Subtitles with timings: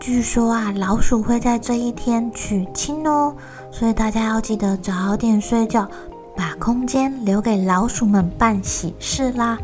[0.00, 3.34] 据说啊，老鼠会在这一天娶亲哦，
[3.70, 5.86] 所以大家要记得早点睡觉，
[6.34, 9.58] 把空间留给老鼠们办喜事啦。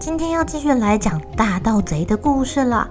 [0.00, 2.88] 今天要继续来讲大盗贼的故事了。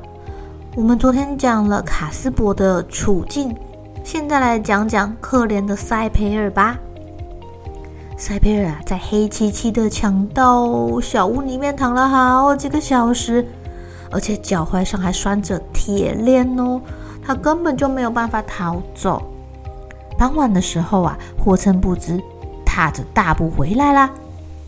[0.76, 3.56] 我们昨天讲了卡斯柏的处境，
[4.04, 6.78] 现在来讲讲可怜的塞培尔吧。
[8.16, 13.44] 塞培尔，在黑漆漆的强盗小屋里面躺了好几个小时。
[14.14, 16.80] 而且脚踝上还拴着铁链哦，
[17.26, 19.22] 他根本就没有办法逃走。
[20.18, 22.22] 傍晚的时候啊，霍琛不知
[22.64, 24.10] 踏着大步回来啦。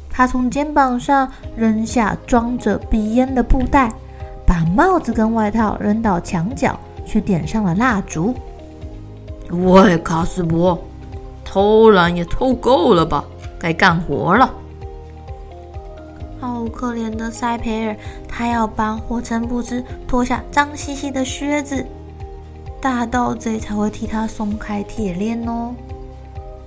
[0.09, 3.93] 他从肩膀上扔下装着鼻烟的布袋，
[4.47, 8.33] 把帽子跟外套扔到墙角，去点上了蜡烛。
[9.51, 10.81] 喂，卡斯伯，
[11.43, 13.23] 偷懒也偷够了吧？
[13.59, 14.49] 该干活了。
[16.45, 17.95] 好可怜的塞培尔，
[18.27, 21.83] 他要帮霍琛布兹脱下脏兮兮的靴子，
[22.79, 25.73] 大盗贼才会替他松开铁链哦。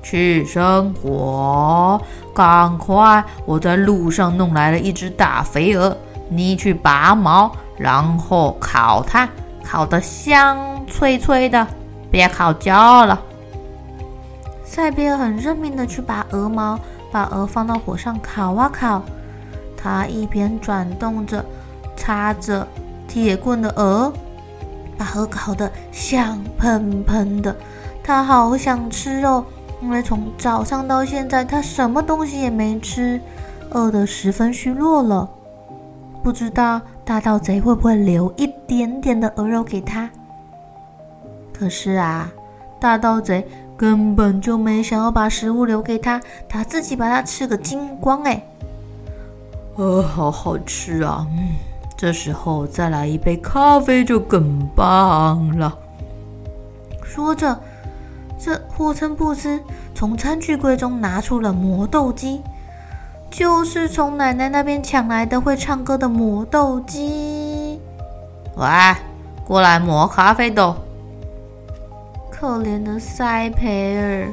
[0.02, 2.00] 去生火，
[2.34, 3.24] 赶快！
[3.46, 5.96] 我在路上弄来了一只大肥鹅，
[6.28, 9.28] 你去拔毛，然后烤它，
[9.62, 10.58] 烤得香
[10.88, 11.64] 脆脆的，
[12.10, 13.20] 别烤焦了。
[14.64, 16.78] 塞培尔很认命的去拔鹅毛，
[17.12, 19.02] 把鹅放到火上烤啊烤。
[19.80, 21.44] 他一边转动着
[21.96, 22.66] 插着
[23.06, 24.12] 铁棍的鹅，
[24.98, 27.56] 把鹅烤得香喷喷的。
[28.02, 29.44] 他好想吃肉，
[29.80, 33.20] 因为从早上到现在，他什么东西也没吃，
[33.70, 35.28] 饿得十分虚弱了。
[36.22, 40.10] 不知道大盗贼会不会留一点点的鹅肉给他？
[41.52, 42.30] 可是啊，
[42.80, 43.46] 大盗贼
[43.76, 48.42] 根本就没想要把食物留给他，他自己把它吃个精光哎。
[49.78, 51.24] 呃，好好吃啊！
[51.30, 51.50] 嗯，
[51.96, 55.72] 这时候再来一杯咖啡就更棒了。
[57.04, 57.56] 说着，
[58.36, 59.60] 这霍琛布兹
[59.94, 62.42] 从餐具柜中拿出了磨豆机，
[63.30, 67.80] 就是从奶奶那边抢来的会唱歌的磨豆机。
[68.56, 68.66] 喂，
[69.44, 70.74] 过来磨咖啡豆。
[72.32, 74.28] 可怜的塞培尔。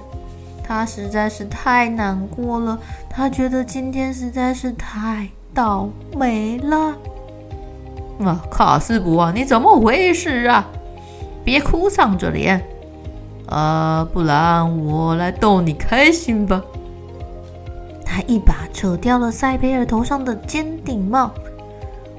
[0.67, 5.87] 他实在是太难过了，他觉得今天实在是太倒
[6.17, 6.95] 霉了。
[8.25, 10.65] 啊，卡斯伯啊，你怎么回事啊？
[11.43, 12.59] 别哭丧着脸，
[13.47, 16.59] 啊，不然我来逗你开心吧。
[18.03, 21.29] 他一把扯掉了塞培尔头上的尖顶帽。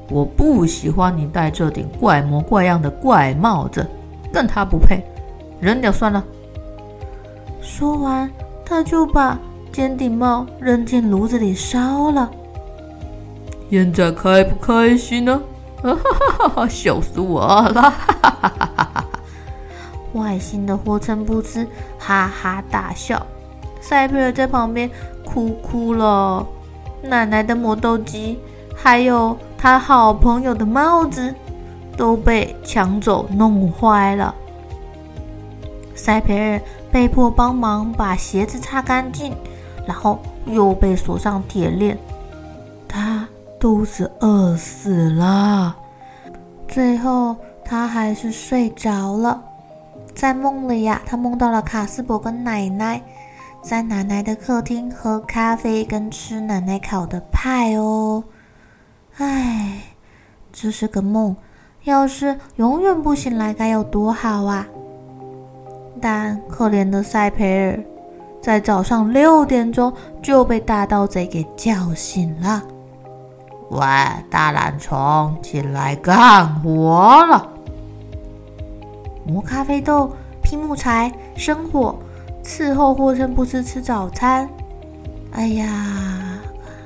[0.09, 3.85] 我不喜欢你戴这顶怪模怪样的怪帽子，
[4.33, 5.03] 跟他不配，
[5.59, 6.25] 扔掉算了。
[7.67, 8.31] 说完，
[8.65, 9.37] 他就把
[9.73, 12.31] 尖顶帽扔进炉子里烧了。
[13.69, 15.43] 现在开不开心呢？
[15.83, 16.69] 哈哈哈！
[16.69, 17.83] 笑死我了！
[17.83, 18.91] 哈哈哈哈！
[18.95, 19.05] 哈！
[20.13, 21.67] 外星的霍琛布兹
[21.99, 23.21] 哈哈大笑。
[23.81, 24.89] 塞佩尔在旁边
[25.25, 26.47] 哭哭了。
[27.03, 28.39] 奶奶的磨豆机，
[28.75, 31.35] 还有他好朋友的帽子，
[31.97, 34.35] 都被抢走弄坏了。
[35.97, 36.61] 塞培尔。
[36.93, 39.35] 被迫帮忙把鞋子擦干净，
[39.87, 41.99] 然后又被锁上铁链。
[42.89, 43.29] 他
[43.59, 45.77] 肚子饿死了。
[46.67, 49.43] 最后，他还是睡着了。
[50.15, 53.03] 在梦里呀、他梦到了卡斯伯跟奶奶
[53.61, 58.25] 在奶奶的客厅喝咖啡跟吃奶奶烤的派哦。
[59.19, 59.83] 唉，
[60.51, 61.37] 这是个梦，
[61.85, 64.67] 要是永远不醒来该有多好啊！
[66.01, 67.81] 但可怜的塞培尔，
[68.41, 72.63] 在早上六点钟就被大盗贼给叫醒了。
[73.71, 73.81] 喂，
[74.31, 77.49] 大懒虫，起来干活了！
[79.27, 80.13] 磨咖啡豆、
[80.43, 81.97] 劈木材、生火，
[82.45, 84.49] 伺候霍琛布斯吃早餐。
[85.33, 86.39] 哎呀，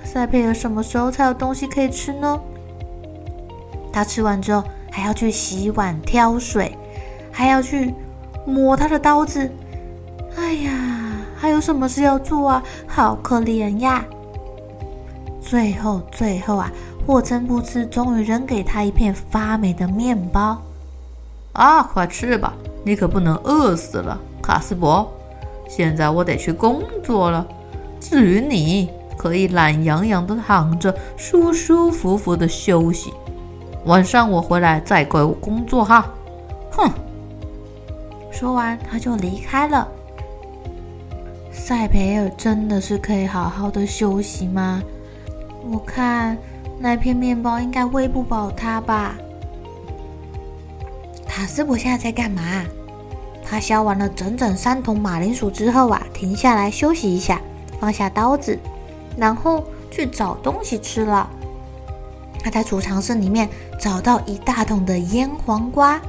[0.05, 2.41] 塞佩尔什么时候才有东西可以吃呢？
[3.93, 6.75] 他吃完之后还要去洗碗、挑水，
[7.31, 7.95] 还要去
[8.51, 9.51] 磨他的刀子。
[10.37, 10.73] 哎呀，
[11.37, 12.63] 还有什么事要做啊？
[12.87, 14.05] 好可怜呀！
[15.41, 16.71] 最后，最后啊，
[17.07, 20.61] 霍琛布斯终于扔给他一片发霉的面包。
[21.53, 22.55] 啊，快吃吧！
[22.85, 25.11] 你可不能饿死了，卡斯伯。
[25.69, 27.47] 现在我得去工作了。
[28.01, 33.13] 至于你，可以懒洋洋的躺着，舒舒服服的休息。
[33.87, 36.07] 晚上我回来再给我工作哈。
[36.73, 36.91] 哼！
[38.41, 39.87] 说完，他就离开了。
[41.53, 44.83] 塞培尔真的是可以好好的休息吗？
[45.71, 46.39] 我看
[46.79, 49.15] 那片面包应该喂不饱他吧。
[51.27, 52.65] 塔斯博现在在干嘛？
[53.45, 57.39] 他削完了整整三桶马铃薯之后啊，停下来休息一下，
[57.79, 58.59] 放下刀子，
[59.19, 61.29] 然后去找东西吃了。
[62.43, 63.47] 他在储藏室里面
[63.79, 66.01] 找到一大桶的腌黄瓜。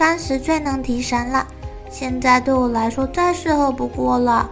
[0.00, 1.46] 三十最能提神了，
[1.90, 4.50] 现在对我来说再适合不过了。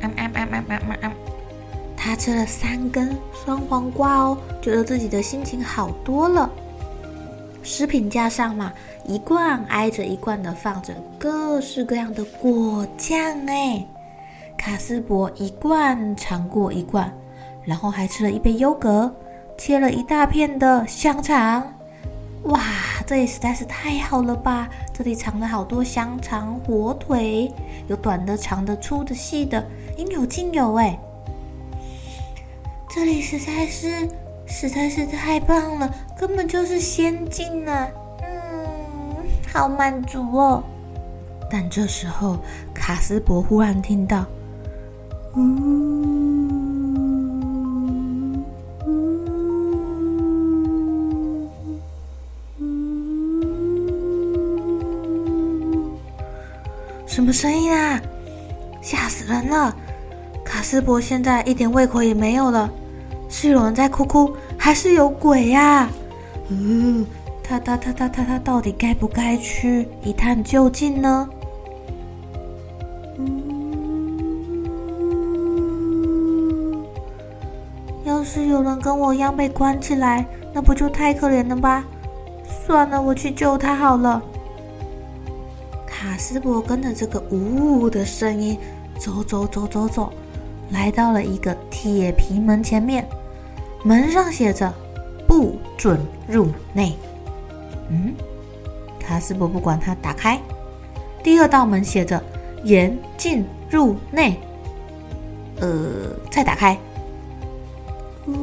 [0.00, 1.12] 嗯嗯嗯嗯嗯嗯嗯，
[1.96, 6.50] 他吃了三根酸黄瓜哦，觉得自己的心情好多了。
[7.62, 8.72] 食品架上嘛，
[9.04, 13.16] 一罐挨着一罐的放着各式各样的果酱
[13.46, 13.86] 哎。
[14.58, 17.16] 卡斯伯一罐尝过一罐，
[17.64, 19.14] 然后还吃了一杯优格，
[19.56, 21.62] 切了一大片的香肠。
[22.46, 22.60] 哇，
[23.10, 24.68] 这也实在是太好了吧！
[24.94, 27.52] 这里藏了好多香肠、火腿，
[27.88, 29.66] 有短的、长的、粗的、细的，
[29.96, 30.96] 应有尽有哎。
[32.88, 34.08] 这里实在是。
[34.46, 37.88] 实在是太棒了，根本就是仙境啊！
[38.22, 39.16] 嗯，
[39.52, 40.62] 好满足哦。
[41.50, 42.38] 但这时候，
[42.72, 44.24] 卡斯柏忽然听到，
[45.34, 46.39] 嗯嗯
[57.10, 58.00] 什么声音啊？
[58.80, 59.74] 吓死人了！
[60.44, 62.70] 卡斯伯现在一点胃口也没有了。
[63.28, 65.90] 是有人在哭哭，还是有鬼呀？
[66.50, 67.04] 嗯，
[67.42, 71.28] 他他他他他他到底该不该去一探究竟呢？
[73.18, 73.42] 嗯，
[78.04, 81.84] 要是有人跟我一样被关起来，那不就太可怜了吧？
[82.64, 84.22] 算了，我去救他好了。
[86.00, 88.56] 卡斯伯跟着这个呜呜的声音
[88.98, 90.10] 走走走走走，
[90.70, 93.06] 来到了一个铁皮门前面。
[93.84, 94.72] 门上写着
[95.28, 96.96] “不准入内”。
[97.90, 98.14] 嗯，
[98.98, 100.40] 卡斯伯不管他，打开。
[101.22, 102.18] 第二道门写着
[102.64, 104.40] “严禁入内”。
[105.60, 105.68] 呃，
[106.30, 106.78] 再打开。
[108.24, 108.34] 嗯，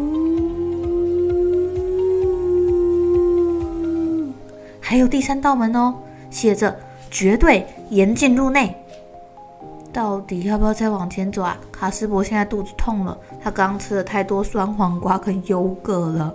[4.80, 5.96] 还有第三道门哦，
[6.30, 8.76] 写着“绝对严禁入内”。
[9.94, 11.58] 到底要不要再往前走啊？
[11.72, 16.34] 卡斯伯现在肚子痛了，他刚吃了太多酸黄瓜跟优格了。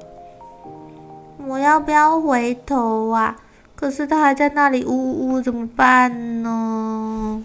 [1.46, 3.36] 我要不要回头啊？
[3.76, 7.42] 可是他还在那里呜呜，怎么办呢？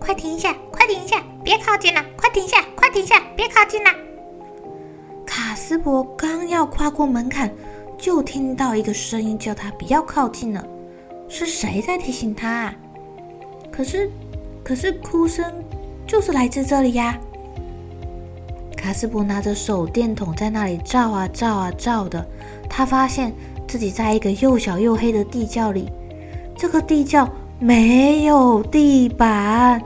[0.00, 0.54] 快停一下！
[0.70, 1.22] 快停一下！
[1.44, 2.00] 别靠近了！
[2.16, 2.58] 快停下！
[2.76, 3.20] 快停下！
[3.36, 3.90] 别靠近了！
[5.24, 7.52] 卡斯伯刚要跨过门槛，
[7.98, 10.64] 就听到一个声音叫他不要靠近了。
[11.28, 12.74] 是谁在提醒他啊？
[13.70, 14.10] 可是。
[14.64, 15.44] 可是哭声
[16.08, 17.16] 就是来自这里呀！
[18.76, 22.26] 卡斯伯拿着手电筒在那里照啊照啊照的，
[22.68, 23.32] 他发现
[23.68, 25.88] 自己在一个又小又黑的地窖里。
[26.56, 27.28] 这个地窖
[27.60, 29.80] 没有地板，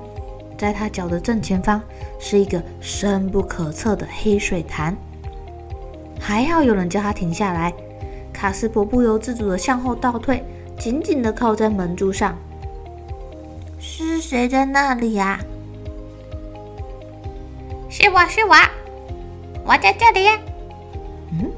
[0.56, 1.78] 在他脚的正前方
[2.18, 4.96] 是一个深不可测的黑水潭。
[6.18, 7.70] 还好有人叫他停下来，
[8.32, 10.42] 卡斯伯不由自主地向后倒退，
[10.80, 12.34] 紧紧的靠在门柱上。
[13.78, 15.38] 是谁在那里呀？
[17.90, 18.56] 是我是我，
[19.66, 20.38] 我在这里呀。
[21.32, 21.52] 嗯，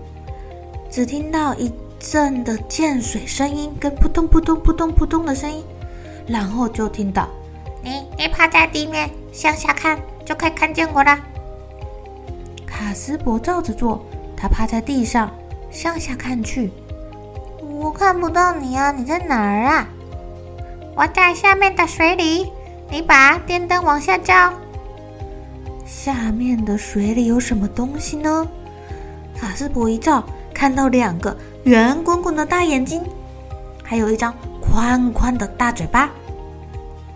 [0.91, 5.65] 只听到一阵的溅水声音，跟扑通扑通扑通扑通的声音，
[6.27, 7.29] 然后就听到
[7.81, 11.17] 你你趴在地面向下看，就可以看见我了。
[12.67, 14.05] 卡斯伯照着做，
[14.37, 15.31] 他趴在地上
[15.71, 16.73] 向下看去，
[17.83, 19.89] 我看不到你啊，你在哪儿啊？
[20.95, 22.53] 我在下面的水里，
[22.89, 24.53] 你把电灯往下照。
[25.85, 28.47] 下面的水里有什么东西呢？
[29.37, 30.23] 卡斯伯一照，
[30.55, 33.03] 看到两个圆滚滚的大眼睛，
[33.83, 36.09] 还有一张宽宽的大嘴巴。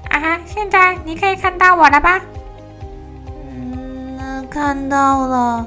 [0.08, 0.40] 啊哈！
[0.46, 2.20] 现在你可以看到我了吧？
[3.30, 5.64] 嗯，看到了。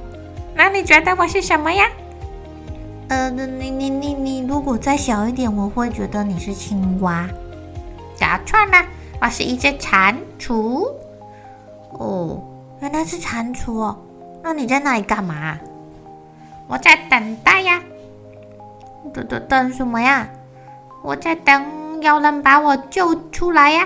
[0.54, 1.86] 那你觉得我是什么呀？
[3.10, 7.28] 呃，你你你你，如果再小一点，我会觉得你是青蛙。
[8.20, 8.86] 答错了，
[9.20, 10.88] 我是一只蟾蜍。
[11.92, 12.44] 哦。
[12.82, 13.98] 原来是蟾蜍哦，
[14.42, 15.58] 那你在那里干嘛？
[16.70, 17.82] 我在等待呀。
[19.14, 20.30] 等等等什么呀？
[21.04, 23.86] 我在等有人把我救出来呀。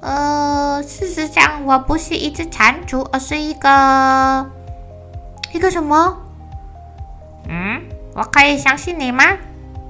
[0.00, 4.50] 呃，事实上我不是一只蟾蜍，而是一个
[5.52, 6.16] 一个什么？
[7.48, 7.80] 嗯，
[8.14, 9.24] 我可以相信你吗？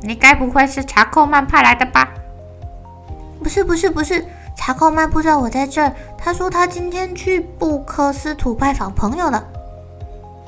[0.00, 2.08] 你该不会是查克曼派来的吧？
[3.42, 4.24] 不是，不是，不是。
[4.56, 5.92] 查克曼不知道我在这儿。
[6.18, 9.44] 他说他今天去布克斯图拜访朋友了。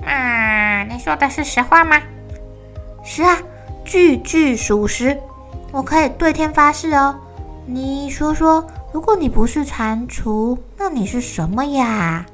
[0.05, 2.01] 啊，你说的是实话吗？
[3.03, 3.39] 是啊，
[3.85, 5.19] 句句属实。
[5.73, 7.17] 我可以对天发誓哦。
[7.67, 12.25] 你说说，如果你不是蟾蜍，那你是什么呀？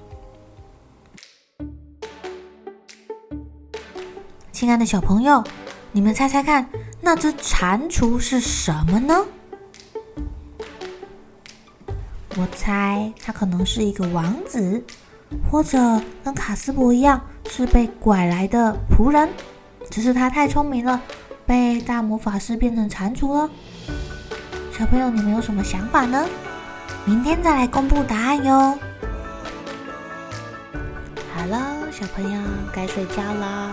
[4.60, 5.42] 亲爱的小朋友，
[5.90, 6.68] 你们猜猜看，
[7.00, 9.24] 那只蟾蜍是什么呢？
[12.36, 14.84] 我猜它可能是一个王子，
[15.50, 15.78] 或者
[16.22, 19.30] 跟卡斯伯一样是被拐来的仆人。
[19.90, 21.00] 只是他太聪明了，
[21.46, 23.48] 被大魔法师变成蟾蜍了。
[24.78, 26.28] 小朋友，你们有什么想法呢？
[27.06, 28.78] 明天再来公布答案哟。
[31.34, 32.42] 好了，小朋友
[32.74, 33.72] 该睡觉了，